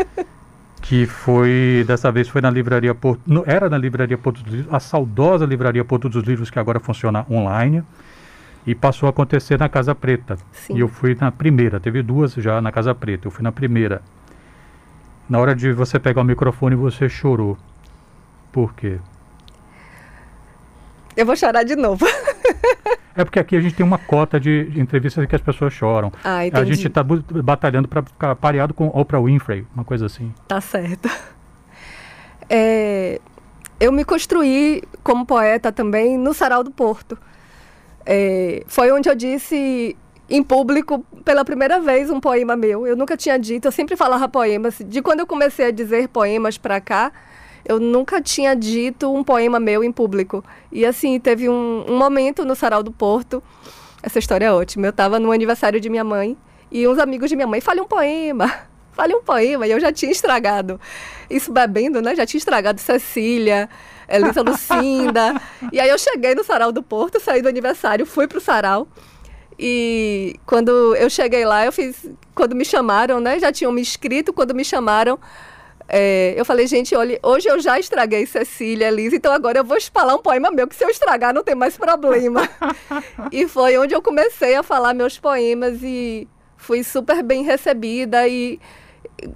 que 0.80 1.04
foi, 1.04 1.84
dessa 1.86 2.10
vez 2.10 2.28
foi 2.28 2.40
na 2.40 2.48
livraria 2.48 2.94
Porto, 2.94 3.20
no, 3.26 3.42
era 3.46 3.68
na 3.68 3.76
livraria 3.76 4.16
Porto 4.16 4.42
dos 4.42 4.52
Livros, 4.52 4.74
a 4.74 4.80
saudosa 4.80 5.44
livraria 5.44 5.84
Porto 5.84 6.08
dos 6.08 6.24
Livros 6.24 6.48
que 6.48 6.58
agora 6.58 6.80
funciona 6.80 7.26
online 7.30 7.84
e 8.66 8.74
passou 8.74 9.06
a 9.06 9.10
acontecer 9.10 9.58
na 9.58 9.68
Casa 9.68 9.94
Preta. 9.94 10.36
Sim. 10.52 10.76
E 10.76 10.80
eu 10.80 10.88
fui 10.88 11.16
na 11.20 11.30
primeira, 11.30 11.80
teve 11.80 12.02
duas 12.02 12.34
já 12.34 12.60
na 12.60 12.70
Casa 12.70 12.94
Preta, 12.94 13.26
eu 13.26 13.30
fui 13.30 13.42
na 13.42 13.52
primeira. 13.52 14.00
Na 15.28 15.38
hora 15.38 15.54
de 15.54 15.72
você 15.72 15.98
pegar 15.98 16.22
o 16.22 16.24
microfone, 16.24 16.74
você 16.74 17.08
chorou. 17.08 17.58
Por 18.52 18.74
quê? 18.74 18.98
Eu 21.16 21.26
vou 21.26 21.36
chorar 21.36 21.64
de 21.64 21.76
novo. 21.76 22.06
É 23.16 23.24
porque 23.24 23.38
aqui 23.38 23.56
a 23.56 23.60
gente 23.60 23.74
tem 23.74 23.84
uma 23.84 23.98
cota 23.98 24.38
de, 24.38 24.72
entrevistas 24.76 25.24
em 25.24 25.26
que 25.26 25.34
as 25.34 25.42
pessoas 25.42 25.72
choram. 25.72 26.12
Ah, 26.22 26.38
a 26.52 26.64
gente 26.64 26.86
está 26.86 27.02
batalhando 27.02 27.88
para 27.88 28.02
ficar 28.02 28.36
pareado 28.36 28.72
com 28.72 28.86
Oprah 28.88 29.20
Winfrey, 29.20 29.66
uma 29.74 29.84
coisa 29.84 30.06
assim. 30.06 30.32
Tá 30.46 30.60
certo. 30.60 31.08
É, 32.52 33.20
eu 33.78 33.92
me 33.92 34.04
construí 34.04 34.82
como 35.04 35.24
poeta 35.24 35.70
também 35.70 36.18
no 36.18 36.34
Sarau 36.34 36.64
do 36.64 36.72
Porto. 36.72 37.16
É, 38.04 38.64
foi 38.66 38.90
onde 38.90 39.08
eu 39.08 39.14
disse 39.14 39.96
em 40.28 40.42
público 40.42 41.04
pela 41.24 41.44
primeira 41.44 41.80
vez 41.80 42.10
um 42.10 42.20
poema 42.20 42.56
meu. 42.56 42.86
Eu 42.86 42.96
nunca 42.96 43.16
tinha 43.16 43.38
dito, 43.38 43.68
eu 43.68 43.72
sempre 43.72 43.96
falava 43.96 44.28
poemas. 44.28 44.78
De 44.84 45.00
quando 45.00 45.20
eu 45.20 45.26
comecei 45.26 45.66
a 45.66 45.70
dizer 45.70 46.08
poemas 46.08 46.58
para 46.58 46.80
cá, 46.80 47.12
eu 47.64 47.78
nunca 47.78 48.20
tinha 48.20 48.54
dito 48.54 49.12
um 49.12 49.22
poema 49.22 49.60
meu 49.60 49.84
em 49.84 49.92
público. 49.92 50.44
E 50.72 50.84
assim, 50.84 51.18
teve 51.18 51.48
um, 51.48 51.84
um 51.88 51.96
momento 51.96 52.44
no 52.44 52.54
Sarau 52.54 52.82
do 52.82 52.92
Porto, 52.92 53.42
essa 54.02 54.18
história 54.18 54.46
é 54.46 54.52
ótima. 54.52 54.86
Eu 54.86 54.90
estava 54.90 55.18
no 55.18 55.30
aniversário 55.32 55.80
de 55.80 55.88
minha 55.88 56.04
mãe 56.04 56.36
e 56.70 56.86
uns 56.86 56.98
amigos 56.98 57.28
de 57.28 57.36
minha 57.36 57.46
mãe, 57.46 57.60
fale 57.60 57.80
um 57.80 57.86
poema, 57.86 58.52
fale 58.92 59.14
um 59.14 59.22
poema. 59.22 59.66
E 59.66 59.70
eu 59.70 59.80
já 59.80 59.92
tinha 59.92 60.10
estragado, 60.10 60.80
isso 61.28 61.52
bebendo, 61.52 62.00
né? 62.00 62.14
Já 62.14 62.24
tinha 62.24 62.38
estragado 62.38 62.80
Cecília, 62.80 63.68
Elisa 64.08 64.42
Lucinda. 64.42 65.40
e 65.72 65.80
aí 65.80 65.88
eu 65.88 65.98
cheguei 65.98 66.34
no 66.34 66.44
Sarau 66.44 66.72
do 66.72 66.82
Porto, 66.82 67.20
saí 67.20 67.42
do 67.42 67.48
aniversário, 67.48 68.06
fui 68.06 68.26
pro 68.26 68.40
Sarau. 68.40 68.88
E 69.58 70.36
quando 70.46 70.96
eu 70.96 71.10
cheguei 71.10 71.44
lá, 71.44 71.66
eu 71.66 71.72
fiz. 71.72 72.08
Quando 72.34 72.56
me 72.56 72.64
chamaram, 72.64 73.20
né? 73.20 73.38
Já 73.38 73.52
tinham 73.52 73.70
me 73.70 73.82
inscrito, 73.82 74.32
quando 74.32 74.54
me 74.54 74.64
chamaram, 74.64 75.18
é, 75.92 76.34
eu 76.36 76.44
falei, 76.44 76.68
gente, 76.68 76.94
olha, 76.94 77.18
hoje 77.20 77.48
eu 77.48 77.58
já 77.58 77.76
estraguei 77.76 78.24
Cecília, 78.24 78.90
Liz, 78.90 79.12
então 79.12 79.32
agora 79.32 79.58
eu 79.58 79.64
vou 79.64 79.76
falar 79.92 80.14
um 80.14 80.22
poema 80.22 80.48
meu, 80.52 80.68
que 80.68 80.76
se 80.76 80.84
eu 80.84 80.88
estragar 80.88 81.34
não 81.34 81.42
tem 81.42 81.56
mais 81.56 81.76
problema. 81.76 82.48
e 83.32 83.48
foi 83.48 83.76
onde 83.76 83.92
eu 83.92 84.00
comecei 84.00 84.54
a 84.54 84.62
falar 84.62 84.94
meus 84.94 85.18
poemas 85.18 85.82
e 85.82 86.28
fui 86.56 86.84
super 86.84 87.24
bem 87.24 87.42
recebida 87.42 88.28
e 88.28 88.60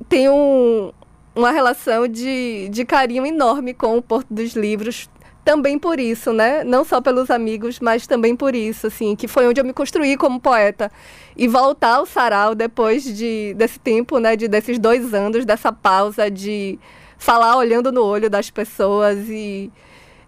tenho 0.09 0.33
um, 0.33 0.93
uma 1.35 1.51
relação 1.51 2.07
de, 2.07 2.69
de 2.69 2.85
carinho 2.85 3.27
enorme 3.27 3.75
com 3.75 3.99
o 3.99 4.03
Porto 4.03 4.33
dos 4.33 4.55
Livros, 4.55 5.11
também 5.45 5.79
por 5.79 6.01
isso, 6.01 6.33
né? 6.33 6.65
Não 6.65 6.85
só 6.85 7.01
pelos 7.01 7.31
amigos, 7.31 7.79
mas 7.79 8.07
também 8.07 8.35
por 8.35 8.55
isso, 8.55 8.87
assim, 8.87 9.15
que 9.15 9.29
foi 9.29 9.47
onde 9.47 9.61
eu 9.61 9.65
me 9.65 9.73
construí 9.73 10.17
como 10.17 10.41
poeta. 10.41 10.91
E 11.37 11.47
voltar 11.47 11.97
ao 11.97 12.07
sarau 12.07 12.55
depois 12.55 13.05
de, 13.05 13.55
desse 13.55 13.79
tempo, 13.79 14.19
né? 14.19 14.35
De, 14.35 14.49
desses 14.49 14.79
dois 14.79 15.13
anos, 15.13 15.45
dessa 15.45 15.71
pausa 15.71 16.31
de 16.31 16.79
falar 17.19 17.57
olhando 17.57 17.93
no 17.93 18.03
olho 18.03 18.31
das 18.31 18.51
pessoas 18.51 19.29
e 19.29 19.71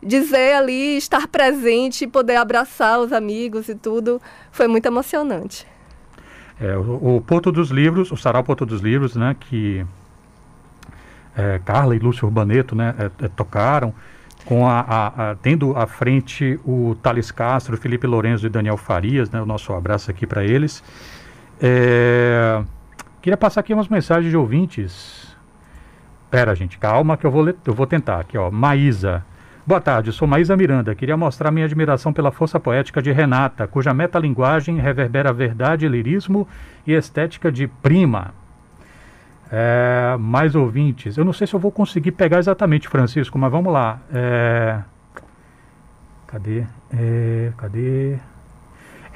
dizer 0.02 0.54
ali, 0.54 0.96
estar 0.96 1.26
presente, 1.26 2.06
poder 2.06 2.36
abraçar 2.36 3.00
os 3.00 3.12
amigos 3.12 3.68
e 3.68 3.74
tudo, 3.74 4.20
foi 4.52 4.68
muito 4.68 4.86
emocionante. 4.86 5.66
É, 6.60 6.76
o, 6.76 7.16
o 7.16 7.20
Porto 7.20 7.50
dos 7.50 7.70
Livros, 7.70 8.12
o 8.12 8.16
Sarau 8.16 8.44
Porto 8.44 8.66
dos 8.66 8.80
Livros, 8.82 9.16
né? 9.16 9.34
Que 9.40 9.84
é, 11.34 11.58
Carla 11.64 11.96
e 11.96 11.98
Lúcio 11.98 12.26
Urbaneto, 12.26 12.74
né? 12.74 12.94
É, 12.98 13.24
é 13.24 13.28
tocaram 13.28 13.94
com 14.46 14.66
a, 14.66 14.80
a, 14.80 15.30
a, 15.30 15.34
tendo 15.34 15.76
à 15.76 15.86
frente 15.86 16.58
o 16.64 16.96
Thales 17.02 17.32
Castro, 17.32 17.76
Felipe 17.76 18.06
Lourenço 18.06 18.46
e 18.46 18.48
Daniel 18.48 18.76
Farias, 18.76 19.28
né, 19.28 19.42
o 19.42 19.44
nosso 19.44 19.72
abraço 19.72 20.10
aqui 20.10 20.26
para 20.26 20.44
eles. 20.44 20.82
É, 21.60 22.62
queria 23.20 23.36
passar 23.36 23.60
aqui 23.60 23.74
umas 23.74 23.88
mensagens 23.88 24.30
de 24.30 24.36
ouvintes. 24.36 25.36
Pera, 26.30 26.54
gente, 26.54 26.78
calma 26.78 27.16
que 27.16 27.26
eu 27.26 27.30
vou, 27.30 27.42
ler, 27.42 27.56
eu 27.66 27.74
vou 27.74 27.86
tentar 27.86 28.20
aqui, 28.20 28.38
ó. 28.38 28.50
Maísa. 28.50 29.24
Boa 29.66 29.80
tarde, 29.80 30.12
sou 30.12 30.28
Maísa 30.28 30.56
Miranda. 30.56 30.94
Queria 30.94 31.16
mostrar 31.16 31.50
minha 31.50 31.66
admiração 31.66 32.12
pela 32.12 32.30
força 32.30 32.60
poética 32.60 33.02
de 33.02 33.10
Renata, 33.10 33.66
cuja 33.66 33.92
metalinguagem 33.92 34.78
reverbera 34.78 35.32
verdade, 35.32 35.88
lirismo 35.88 36.46
e 36.86 36.92
estética 36.92 37.50
de 37.50 37.66
prima. 37.66 38.32
É, 39.50 40.16
mais 40.18 40.54
ouvintes. 40.54 41.16
Eu 41.16 41.24
não 41.24 41.32
sei 41.32 41.46
se 41.46 41.54
eu 41.54 41.60
vou 41.60 41.70
conseguir 41.70 42.12
pegar 42.12 42.38
exatamente, 42.38 42.88
Francisco, 42.88 43.38
mas 43.38 43.50
vamos 43.50 43.72
lá. 43.72 44.00
É, 44.12 44.80
cadê? 46.26 46.64
É, 46.92 47.52
cadê? 47.56 48.18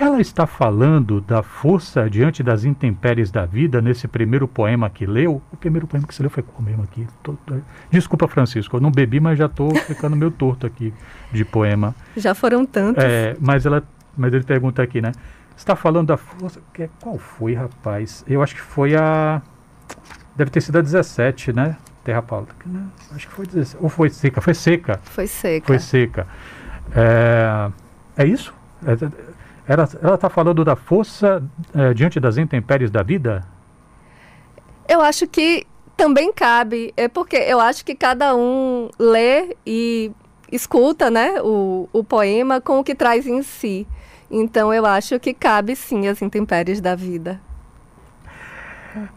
Ela 0.00 0.18
está 0.18 0.46
falando 0.46 1.20
da 1.20 1.42
força 1.42 2.08
diante 2.08 2.42
das 2.42 2.64
intempéries 2.64 3.30
da 3.30 3.44
vida 3.44 3.82
nesse 3.82 4.08
primeiro 4.08 4.48
poema 4.48 4.88
que 4.88 5.04
leu. 5.04 5.42
O 5.52 5.56
primeiro 5.58 5.86
poema 5.86 6.06
que 6.06 6.14
você 6.14 6.22
leu 6.22 6.30
foi 6.30 6.42
qual 6.42 6.62
mesmo 6.62 6.82
aqui? 6.84 7.06
Tô, 7.22 7.34
tô... 7.44 7.56
Desculpa, 7.90 8.26
Francisco, 8.26 8.78
eu 8.78 8.80
não 8.80 8.90
bebi, 8.90 9.20
mas 9.20 9.36
já 9.38 9.44
estou 9.44 9.74
ficando 9.74 10.16
meio 10.16 10.30
torto 10.30 10.66
aqui 10.66 10.94
de 11.30 11.44
poema. 11.44 11.94
Já 12.16 12.34
foram 12.34 12.64
tantos. 12.64 13.04
É, 13.04 13.36
mas, 13.38 13.66
ela, 13.66 13.82
mas 14.16 14.32
ele 14.32 14.42
pergunta 14.42 14.82
aqui, 14.82 15.02
né? 15.02 15.12
Está 15.54 15.76
falando 15.76 16.06
da 16.06 16.16
força. 16.16 16.62
Qual 17.02 17.18
foi, 17.18 17.52
rapaz? 17.52 18.24
Eu 18.26 18.42
acho 18.42 18.54
que 18.54 18.62
foi 18.62 18.96
a. 18.96 19.42
Deve 20.36 20.50
ter 20.50 20.60
sido 20.60 20.78
a 20.78 20.82
17, 20.82 21.52
né? 21.52 21.76
Terra 22.04 22.22
Paula. 22.22 22.46
Acho 23.14 23.28
que 23.28 23.34
foi 23.34 23.46
17. 23.46 23.82
Ou 23.82 23.88
foi 23.88 24.08
seca? 24.10 24.40
Foi 24.40 24.54
seca. 24.54 25.00
Foi 25.04 25.26
seca. 25.26 25.66
Foi 25.66 25.78
seca. 25.78 26.26
É, 26.94 27.70
é 28.16 28.26
isso? 28.26 28.54
É, 28.84 28.92
ela 29.68 30.14
está 30.14 30.28
falando 30.28 30.64
da 30.64 30.74
força 30.74 31.42
é, 31.74 31.94
diante 31.94 32.18
das 32.18 32.38
intempéries 32.38 32.90
da 32.90 33.02
vida? 33.02 33.46
Eu 34.88 35.00
acho 35.00 35.26
que 35.28 35.66
também 35.96 36.32
cabe. 36.32 36.92
É 36.96 37.06
porque 37.06 37.36
eu 37.36 37.60
acho 37.60 37.84
que 37.84 37.94
cada 37.94 38.34
um 38.34 38.88
lê 38.98 39.56
e 39.64 40.10
escuta 40.50 41.10
né, 41.10 41.40
o, 41.42 41.88
o 41.92 42.02
poema 42.02 42.60
com 42.60 42.80
o 42.80 42.84
que 42.84 42.94
traz 42.94 43.26
em 43.26 43.42
si. 43.42 43.86
Então 44.30 44.72
eu 44.72 44.86
acho 44.86 45.20
que 45.20 45.34
cabe 45.34 45.76
sim 45.76 46.08
as 46.08 46.22
intempéries 46.22 46.80
da 46.80 46.94
vida. 46.94 47.40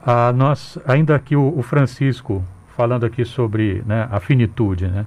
Ah, 0.05 0.31
nós, 0.33 0.77
ainda 0.85 1.15
aqui 1.15 1.35
o, 1.35 1.57
o, 1.57 1.61
Francisco, 1.61 2.43
falando 2.75 3.05
aqui 3.05 3.25
sobre 3.25 3.83
né, 3.85 4.07
a 4.11 4.19
finitude, 4.19 4.87
né? 4.87 5.05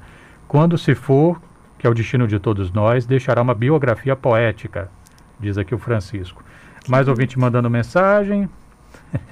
Quando 0.49 0.79
se 0.79 0.95
for, 0.95 1.41
que 1.79 1.87
é 1.87 1.91
o 1.91 1.95
destino 1.95 2.27
de 2.27 2.39
todos 2.39 2.73
nós, 2.73 3.07
deixará 3.07 3.43
uma 3.43 3.55
biografia 3.55 4.15
poética, 4.17 4.91
diz 5.39 5.59
aqui 5.59 5.75
o 5.75 5.79
Francisco. 5.79 6.43
Mais 6.89 7.09
ouvinte 7.09 7.39
mandando 7.39 7.69
mensagem. 7.69 8.49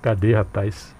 Cadê, 0.00 0.34
rapaz? 0.34 0.94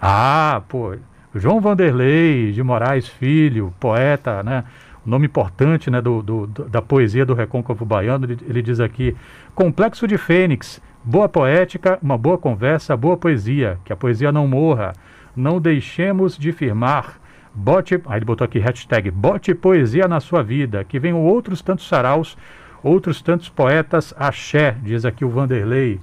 Ah, 0.00 0.62
pô, 0.68 0.96
João 1.34 1.60
Vanderlei 1.60 2.52
de 2.52 2.62
Moraes 2.62 3.08
Filho, 3.08 3.74
poeta, 3.78 4.42
né? 4.42 4.64
Nome 5.04 5.26
importante 5.26 5.88
né, 5.88 6.00
do, 6.00 6.20
do, 6.20 6.46
da 6.46 6.82
poesia 6.82 7.24
do 7.24 7.32
Recôncavo 7.32 7.84
Baiano, 7.84 8.24
ele, 8.24 8.38
ele 8.48 8.60
diz 8.60 8.80
aqui, 8.80 9.16
Complexo 9.54 10.06
de 10.08 10.18
Fênix, 10.18 10.82
Boa 11.08 11.28
poética, 11.28 12.00
uma 12.02 12.18
boa 12.18 12.36
conversa, 12.36 12.96
boa 12.96 13.16
poesia. 13.16 13.78
Que 13.84 13.92
a 13.92 13.96
poesia 13.96 14.32
não 14.32 14.48
morra. 14.48 14.92
Não 15.36 15.60
deixemos 15.60 16.36
de 16.36 16.50
firmar. 16.50 17.20
Bote, 17.54 17.94
aí 18.06 18.18
ele 18.18 18.24
botou 18.24 18.44
aqui 18.44 18.58
hashtag, 18.58 19.08
bote 19.12 19.54
poesia 19.54 20.08
na 20.08 20.18
sua 20.18 20.42
vida. 20.42 20.82
Que 20.82 20.98
venham 20.98 21.22
outros 21.22 21.62
tantos 21.62 21.86
saraus, 21.86 22.36
outros 22.82 23.22
tantos 23.22 23.48
poetas 23.48 24.12
axé, 24.18 24.76
diz 24.82 25.04
aqui 25.04 25.24
o 25.24 25.30
Vanderlei. 25.30 26.00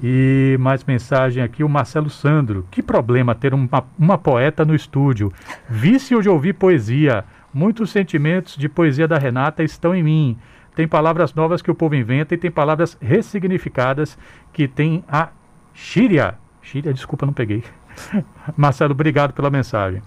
E 0.00 0.56
mais 0.60 0.84
mensagem 0.84 1.42
aqui, 1.42 1.64
o 1.64 1.68
Marcelo 1.68 2.08
Sandro. 2.08 2.68
Que 2.70 2.80
problema 2.80 3.34
ter 3.34 3.52
uma, 3.52 3.84
uma 3.98 4.16
poeta 4.16 4.64
no 4.64 4.76
estúdio. 4.76 5.32
Vício 5.68 6.22
de 6.22 6.28
ouvir 6.28 6.52
poesia. 6.52 7.24
Muitos 7.52 7.90
sentimentos 7.90 8.56
de 8.56 8.68
poesia 8.68 9.08
da 9.08 9.18
Renata 9.18 9.64
estão 9.64 9.92
em 9.92 10.04
mim. 10.04 10.38
Tem 10.78 10.86
palavras 10.86 11.34
novas 11.34 11.60
que 11.60 11.72
o 11.72 11.74
povo 11.74 11.96
inventa 11.96 12.36
e 12.36 12.38
tem 12.38 12.52
palavras 12.52 12.96
ressignificadas 13.00 14.16
que 14.52 14.68
tem 14.68 15.02
a 15.08 15.30
Xíria. 15.74 16.38
Xíria, 16.62 16.94
desculpa, 16.94 17.26
não 17.26 17.32
peguei. 17.32 17.64
Marcelo, 18.56 18.92
obrigado 18.92 19.32
pela 19.32 19.50
mensagem. 19.50 20.00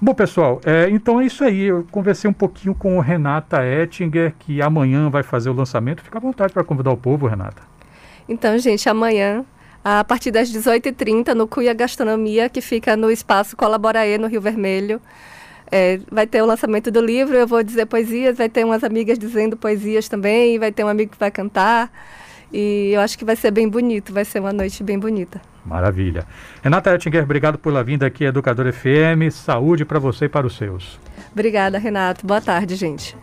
Bom, 0.00 0.14
pessoal, 0.14 0.58
é, 0.64 0.88
então 0.88 1.20
é 1.20 1.26
isso 1.26 1.44
aí. 1.44 1.64
Eu 1.64 1.86
conversei 1.90 2.30
um 2.30 2.32
pouquinho 2.32 2.74
com 2.74 2.98
Renata 2.98 3.62
Ettinger, 3.62 4.32
que 4.38 4.62
amanhã 4.62 5.10
vai 5.10 5.22
fazer 5.22 5.50
o 5.50 5.52
lançamento. 5.52 6.02
Fica 6.02 6.16
à 6.16 6.20
vontade 6.22 6.54
para 6.54 6.64
convidar 6.64 6.90
o 6.90 6.96
povo, 6.96 7.26
Renata. 7.26 7.62
Então, 8.26 8.56
gente, 8.56 8.88
amanhã, 8.88 9.44
a 9.84 10.02
partir 10.02 10.30
das 10.30 10.48
18h30, 10.50 11.34
no 11.34 11.46
Cuia 11.46 11.74
Gastronomia, 11.74 12.48
que 12.48 12.62
fica 12.62 12.96
no 12.96 13.10
espaço 13.10 13.54
Colaboraê, 13.54 14.16
no 14.16 14.28
Rio 14.28 14.40
Vermelho. 14.40 14.98
É, 15.76 15.98
vai 16.08 16.24
ter 16.24 16.40
o 16.40 16.46
lançamento 16.46 16.88
do 16.88 17.00
livro, 17.00 17.34
eu 17.34 17.48
vou 17.48 17.60
dizer 17.60 17.84
poesias, 17.86 18.38
vai 18.38 18.48
ter 18.48 18.64
umas 18.64 18.84
amigas 18.84 19.18
dizendo 19.18 19.56
poesias 19.56 20.08
também, 20.08 20.56
vai 20.56 20.70
ter 20.70 20.84
um 20.84 20.88
amigo 20.88 21.10
que 21.10 21.18
vai 21.18 21.32
cantar. 21.32 21.90
E 22.52 22.92
eu 22.94 23.00
acho 23.00 23.18
que 23.18 23.24
vai 23.24 23.34
ser 23.34 23.50
bem 23.50 23.68
bonito, 23.68 24.12
vai 24.12 24.24
ser 24.24 24.38
uma 24.38 24.52
noite 24.52 24.84
bem 24.84 24.96
bonita. 24.96 25.42
Maravilha. 25.66 26.28
Renata 26.62 26.94
Ettinger, 26.94 27.24
obrigado 27.24 27.58
pela 27.58 27.82
vinda 27.82 28.06
aqui, 28.06 28.22
Educador 28.24 28.72
FM. 28.72 29.32
Saúde 29.32 29.84
para 29.84 29.98
você 29.98 30.26
e 30.26 30.28
para 30.28 30.46
os 30.46 30.56
seus. 30.56 31.00
Obrigada, 31.32 31.76
Renato. 31.76 32.24
Boa 32.24 32.40
tarde, 32.40 32.76
gente. 32.76 33.16